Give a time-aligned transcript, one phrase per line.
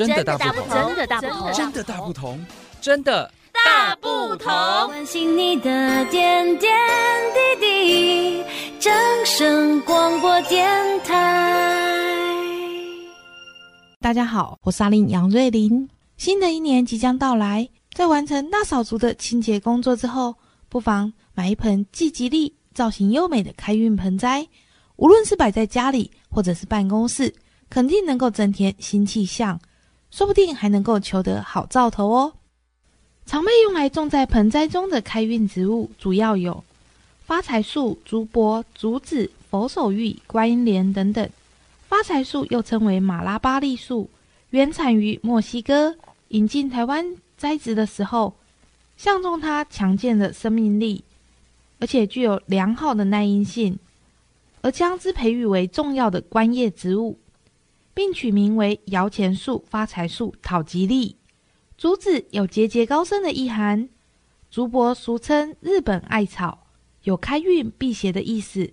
[0.00, 2.46] 真的大不同，真的大不同，真的大不同，
[2.80, 4.46] 真的大不同。
[4.86, 6.72] 关心你的点点
[7.60, 8.44] 滴滴，
[8.78, 8.90] 掌
[9.26, 10.66] 声广播电
[11.00, 11.84] 台。
[14.00, 15.86] 大家好，我是阿玲杨瑞琳。
[16.16, 20.34] 新的一年即将到来，在完成大扫除的清洁工作之后，
[20.70, 24.48] 不妨买一盆既吉利、造型优美的开运盆栽，
[24.96, 27.34] 无论是摆在家里或者是办公室，
[27.68, 29.60] 肯定能够增添新气象。
[30.10, 32.32] 说不定还能够求得好兆头哦。
[33.26, 36.64] 常被用来种在盆栽中的开运植物，主要有
[37.24, 41.28] 发财树、竹柏、竹子、佛手玉、观音莲等等。
[41.88, 44.08] 发财树又称为马拉巴栗树，
[44.50, 45.94] 原产于墨西哥，
[46.28, 48.34] 引进台湾栽植的时候，
[48.96, 51.02] 相中它强健的生命力，
[51.78, 53.78] 而且具有良好的耐阴性，
[54.62, 57.18] 而将之培育为重要的观叶植物。
[57.94, 61.16] 并取名为摇钱树、发财树、讨吉利。
[61.76, 63.88] 竹子有节节高升的意涵，
[64.50, 66.66] 竹柏俗称日本艾草，
[67.04, 68.70] 有开运辟邪的意思。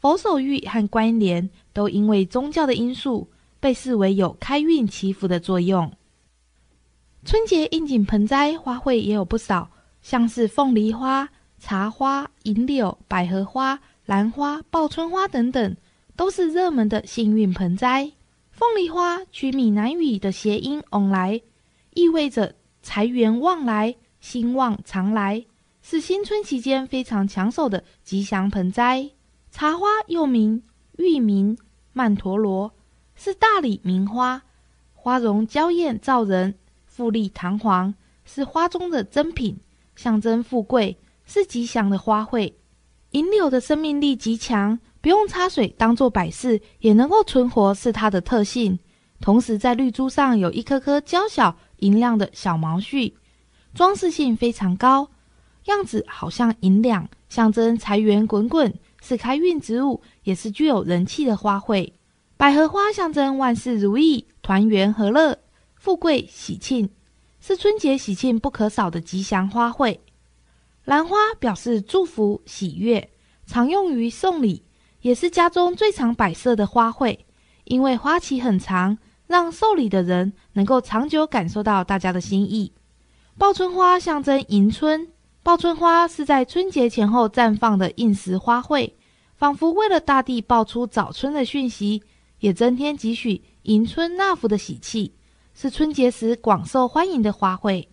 [0.00, 5.90] 佛手玉和观音莲都因为宗教的因素，被视为有开运祈福的作用。
[7.24, 9.70] 春节应景盆栽花卉也有不少，
[10.02, 11.26] 像是凤梨花、
[11.58, 15.76] 茶花、银柳、百合花、兰花、报春花等等，
[16.16, 18.12] 都是热门的幸运盆栽。
[18.54, 21.42] 凤梨花取闽南语的谐音“旺来”，
[21.94, 25.44] 意味着财源旺来、兴旺常来，
[25.82, 29.10] 是新春期间非常抢手的吉祥盆栽。
[29.50, 30.62] 茶花又名
[30.98, 31.58] 玉名
[31.92, 32.72] 曼陀罗，
[33.16, 34.40] 是大理名花，
[34.94, 36.54] 花容娇艳照人，
[36.86, 37.92] 富丽堂皇，
[38.24, 39.58] 是花中的珍品，
[39.96, 42.52] 象征富贵，是吉祥的花卉。
[43.10, 44.78] 银柳的生命力极强。
[45.04, 48.78] 不用插水，当做摆饰也能够存活，是它的特性。
[49.20, 53.12] 同时，在绿珠上有一颗颗娇小银亮的小毛絮，
[53.74, 55.10] 装饰性非常高，
[55.66, 61.92] 样子好像银两，象征财源滚滚，是开运植物，也是具有人气的花卉。
[62.38, 65.38] 百合花象征万事如意、团圆和乐、
[65.74, 66.88] 富贵喜庆，
[67.40, 69.98] 是春节喜庆不可少的吉祥花卉。
[70.86, 73.10] 兰花表示祝福喜悦，
[73.44, 74.63] 常用于送礼。
[75.04, 77.18] 也是家中最常摆设的花卉，
[77.64, 82.72] 因为花期很长，让受礼的人能够长久感受到大家的心意。
[83.36, 85.06] 报春花象征迎春，
[85.42, 88.90] 报春花是在春节前后绽放的应时花卉，
[89.36, 92.02] 仿佛为了大地报出早春的讯息，
[92.38, 95.12] 也增添几许迎春纳福的喜气，
[95.52, 97.86] 是春节时广受欢迎的花卉。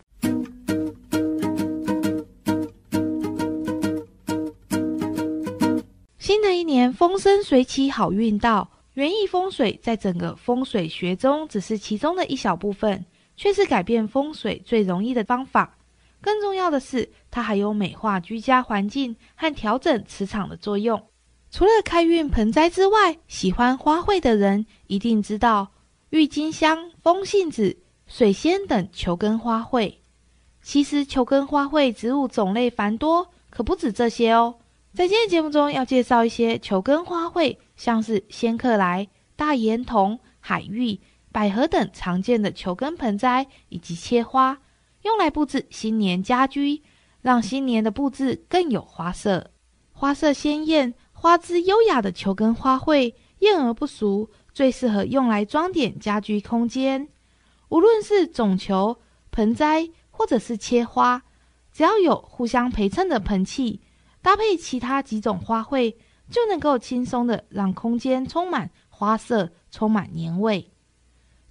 [6.81, 8.68] 年风生水起，好运到。
[8.96, 13.06] 园艺风水在整个风水学中只是其中的一小部分，
[13.38, 15.78] 却是改变风水最容易的方法。
[16.22, 21.00] 更重要的是，它还有美化居家环境和调整磁场的作用。
[21.52, 25.68] 除了开运盆栽之外，喜欢花卉的人一定知道
[26.09, 27.78] 郁金香、风信子、
[28.08, 29.94] 水仙等球根花卉。
[30.63, 34.56] 其实，球根花卉植物种类繁多，可不止这些哦。
[34.94, 39.07] 在今天节目中要介绍一些球根花卉，像是仙客来、
[39.38, 41.00] 大岩桐、海芋、
[41.31, 44.59] 百合等常见的球根盆栽，以及切花，
[45.03, 46.81] 用来布置新年家居，
[47.22, 49.51] 让新年的布置更有花色。
[49.94, 57.07] 花色鲜艳、花姿优雅的球根花卉，艳而不俗，最适合用来装点家居空间。
[57.69, 59.00] 无论是种球、
[59.31, 61.24] 盆栽，或者是切花，
[61.72, 63.80] 只要有互相陪衬的盆器。
[64.22, 65.96] 搭配其他几种花卉，
[66.30, 70.72] 就能够轻松的让空间充满花色，充满年味。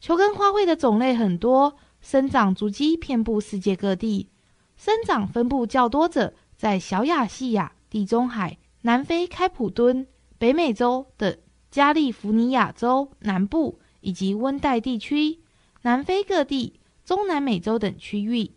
[0.01, 4.29] 球根花卉的种类很多，生长足迹遍布世界各地。
[4.77, 10.07] 生长分布较多者在小亚细亚、地中海、南非开普敦、
[10.39, 11.39] 北美洲的
[11.71, 15.41] 加利福尼亚州南部以及温带地区、
[15.83, 18.53] 南非各地、中南美洲等区域。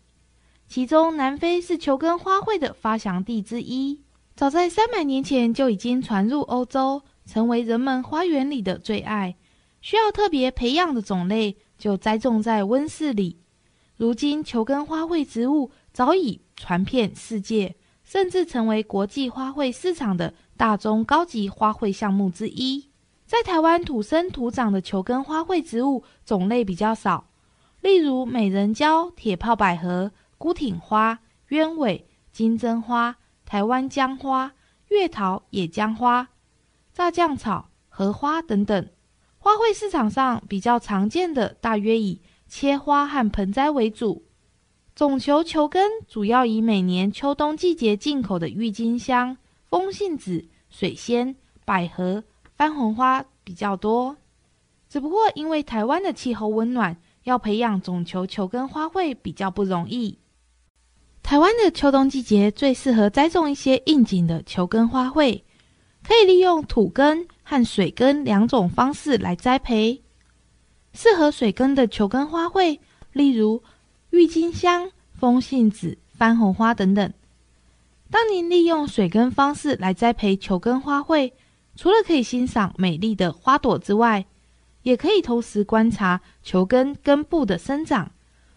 [0.66, 4.00] 其中，南非是球根花卉的发祥地之一。
[4.36, 9.36] 早在三百年前就已经传入欧洲，成为人们花园里的最爱。
[9.80, 13.38] 需要特别培养的种类，就栽种在温室里。
[13.96, 22.90] 如今，球根花卉植物早已传遍世界，甚至成为国际花卉市场的大宗高级花卉项目之一。
[23.26, 27.24] 在台湾土生土长的球根花卉植物种类比较少，
[27.80, 31.20] 例如美人蕉、铁炮百合、孤挺花、
[31.50, 33.16] 鸢尾、金针花。
[33.44, 34.52] 台湾姜花、
[34.88, 36.28] 月桃、野姜花、
[36.92, 38.88] 炸酱草、荷花等等，
[39.38, 44.24] 花卉市场上比较常见的，大约以切花和盆栽为主。
[44.94, 49.36] 种球球根主要以每年秋冬季节进口的郁金香、
[49.68, 52.22] 风信子、水仙、百合、
[52.54, 54.16] 番红花比较多。
[54.88, 60.16] 只不过因为台湾的气候温暖，要培养种球球根花卉比较不容易。
[61.24, 65.40] 台湾的秋冬季节最适合栽种一些应景的球根花卉，
[66.06, 70.02] 可以利用土根和水根两种方式来栽培。
[70.92, 72.78] 适合水根的球根花卉，
[73.14, 73.62] 例如，
[74.10, 77.10] 郁金香、风信子、番红花等等。
[78.10, 81.32] 当您利用水根方式来栽培球根花卉，
[81.74, 84.26] 除了可以欣赏美丽的花朵之外，
[84.82, 88.10] 也可以同时观察球根根部的生长。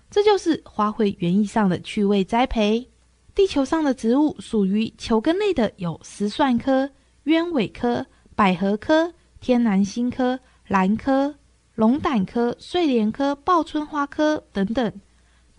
[0.10, 2.90] 这就是花卉园艺上的趣味栽培。
[3.36, 6.90] 地球上的植物属于球根类的有石蒜科、
[7.26, 8.06] 鸢尾科、
[8.36, 11.36] 百合科、天南星科、兰科、
[11.76, 14.92] 龙胆科、睡莲科、报春花科等等。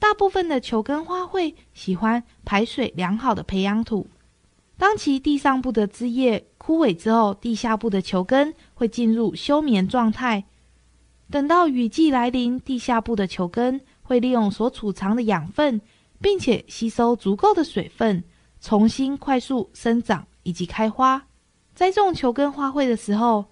[0.01, 4.07] 大部分的球根花卉喜欢排水良好的培养土。
[4.77, 10.45] 当其地上部的枝叶枯萎之后，地下部的球根会进入休眠状态。
[11.31, 15.79] 等到雨季来临，地下部的球根会利用所储藏的养分，
[16.19, 18.25] 并且吸收足够的水分，
[18.59, 21.27] 重新快速生长以及开花。
[21.75, 23.45] 栽种球根花卉的时候，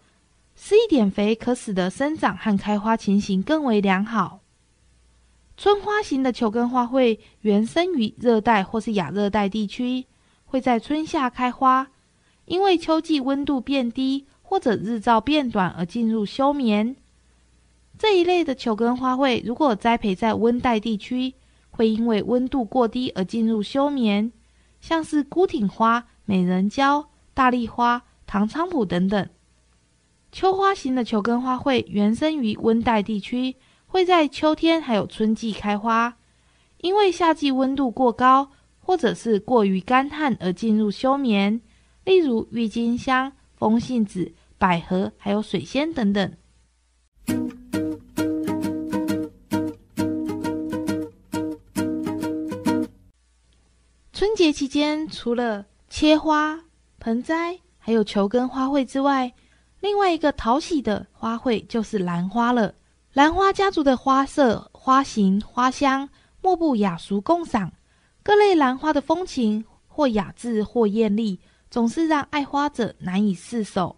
[0.55, 4.41] 施一点肥，可使得生长和开花情形更为良好。
[5.59, 10.07] 春花型的球根花卉原生于热带或是亚热带地区，
[10.47, 11.87] 会在春夏开花，
[12.47, 16.97] 因为秋季温度变低或者日照变短而进入休眠。
[17.99, 21.35] 这一类的球根花卉如果栽培在温带地区，
[21.71, 24.33] 会因为温度过低而进入休眠，
[24.81, 29.29] 像是孤挺花、美人蕉、大丽花、唐菖蒲等等。
[30.33, 33.57] 秋花型的球根花卉原生于温带地区。
[33.89, 36.19] 会在秋天还有春季开花，
[36.79, 38.51] 因为夏季温度过高
[38.81, 41.59] 或者是过于干旱而进入休眠，
[42.05, 46.31] 例如郁金香、风信子、百合还有水仙等等。
[54.17, 56.59] 春节期间，除了切花、
[57.01, 59.31] 盆栽还有球根花卉之外，
[59.81, 62.75] 另外一个讨喜的花卉就是兰花了。
[63.13, 66.09] 兰花家族的花色、花型、花香，
[66.41, 67.71] 莫不雅俗共赏。
[68.23, 71.39] 各类兰花的风情，或雅致，或艳丽，
[71.71, 73.95] 总是让爱花者难以释手。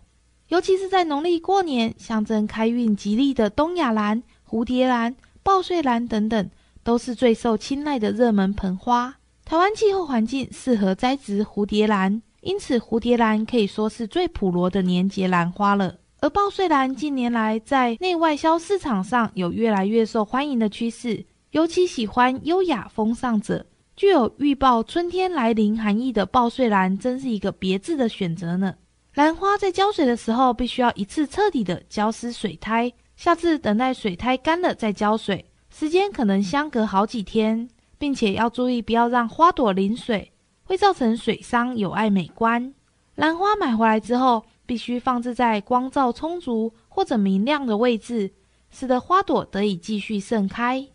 [0.49, 6.51] 尤其是在农历过年，象征开运吉利的东亚兰、蝴蝶兰、报岁兰等等，
[6.83, 9.15] 都是最受青睐的热门盆花。
[9.49, 15.97] 台湾气候环境适合栽植蝴蝶兰，因此蝴蝶兰可以说是最普罗的年节兰花了。
[16.21, 23.65] 而报岁兰近年来在内外销市场上有越来越受欢迎的趋势，尤其喜欢优雅风尚者，
[23.97, 28.75] 具有预报春天来临含义的报岁兰，真是一个别致的选择呢。
[29.15, 35.43] 兰花在浇水的时候，必须要一次彻底的浇湿水苔，下次等待水苔干了再浇水，
[35.75, 37.67] 时间可能相隔好几天，
[37.99, 40.33] 并且要注意不要让花朵淋水，
[40.65, 42.73] 会造成水伤，有碍美观。
[43.17, 48.33] 兰花买回来之后，必须放置在光照充足或者明亮的位置，
[48.71, 50.87] 使得花朵得以继续盛开。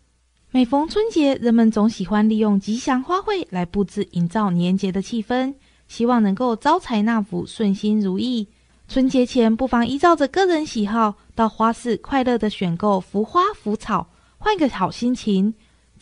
[0.50, 5.52] 每逢春节，人们总喜欢利用吉祥花卉来布置，营造年节的气氛，
[5.88, 8.48] 希望能够招财纳福、顺心如意。
[8.86, 14.06] 春节前，不妨依照着个人喜好，到花市快乐地选购福花福草，
[14.38, 15.52] 换个好心情，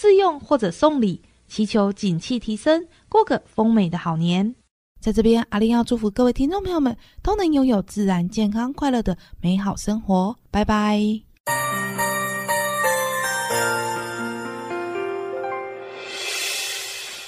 [0.02, 4.52] 自用或者送礼，祈求景气提升，过个丰美的好年。
[5.00, 10.36] 在这边，阿玲要祝福各位听众朋友们都能拥有自然、健康、快乐的美好生活。
[10.50, 11.00] 拜拜。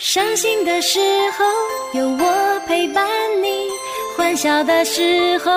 [0.01, 0.99] 伤心的时
[1.39, 1.45] 候
[1.97, 3.09] 有我陪伴
[3.41, 3.69] 你，
[4.17, 5.53] 欢笑的时候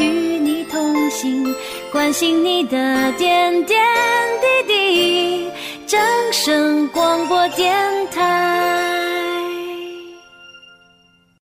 [0.00, 1.46] 与你同行，
[1.92, 3.78] 关心你的点点
[4.66, 5.50] 滴滴。
[5.90, 6.00] 掌
[6.32, 7.74] 声广播电
[8.12, 8.99] 台。